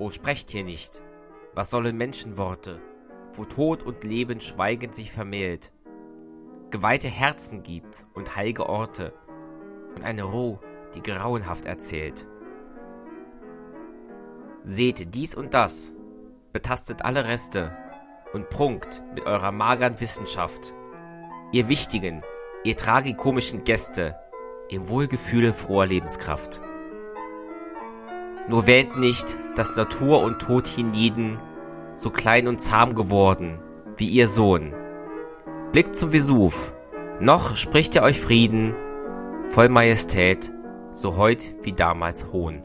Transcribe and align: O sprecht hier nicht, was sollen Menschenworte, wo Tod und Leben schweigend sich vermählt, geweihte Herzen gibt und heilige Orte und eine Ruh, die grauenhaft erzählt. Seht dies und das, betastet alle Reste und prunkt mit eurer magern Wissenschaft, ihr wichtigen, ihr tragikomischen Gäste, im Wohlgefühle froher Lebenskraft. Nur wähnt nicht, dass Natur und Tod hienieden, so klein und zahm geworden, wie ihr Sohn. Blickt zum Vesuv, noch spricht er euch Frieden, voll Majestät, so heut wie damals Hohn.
O 0.00 0.08
sprecht 0.08 0.50
hier 0.50 0.64
nicht, 0.64 1.02
was 1.54 1.68
sollen 1.68 1.98
Menschenworte, 1.98 2.80
wo 3.34 3.44
Tod 3.44 3.82
und 3.82 4.02
Leben 4.02 4.40
schweigend 4.40 4.94
sich 4.94 5.12
vermählt, 5.12 5.72
geweihte 6.70 7.08
Herzen 7.08 7.62
gibt 7.62 8.06
und 8.14 8.34
heilige 8.34 8.66
Orte 8.66 9.12
und 9.94 10.02
eine 10.02 10.22
Ruh, 10.22 10.58
die 10.94 11.02
grauenhaft 11.02 11.66
erzählt. 11.66 12.26
Seht 14.64 15.14
dies 15.14 15.34
und 15.34 15.52
das, 15.52 15.92
betastet 16.54 17.04
alle 17.04 17.26
Reste 17.26 17.76
und 18.32 18.48
prunkt 18.48 19.02
mit 19.14 19.26
eurer 19.26 19.52
magern 19.52 20.00
Wissenschaft, 20.00 20.72
ihr 21.52 21.68
wichtigen, 21.68 22.22
ihr 22.64 22.78
tragikomischen 22.78 23.64
Gäste, 23.64 24.16
im 24.70 24.88
Wohlgefühle 24.88 25.52
froher 25.52 25.84
Lebenskraft. 25.84 26.62
Nur 28.50 28.66
wähnt 28.66 28.98
nicht, 28.98 29.38
dass 29.54 29.76
Natur 29.76 30.22
und 30.24 30.40
Tod 30.40 30.66
hienieden, 30.66 31.38
so 31.94 32.10
klein 32.10 32.48
und 32.48 32.60
zahm 32.60 32.96
geworden, 32.96 33.60
wie 33.96 34.08
ihr 34.08 34.26
Sohn. 34.26 34.74
Blickt 35.70 35.94
zum 35.94 36.10
Vesuv, 36.10 36.74
noch 37.20 37.54
spricht 37.54 37.94
er 37.94 38.02
euch 38.02 38.20
Frieden, 38.20 38.74
voll 39.46 39.68
Majestät, 39.68 40.50
so 40.92 41.16
heut 41.16 41.46
wie 41.62 41.72
damals 41.72 42.32
Hohn. 42.32 42.64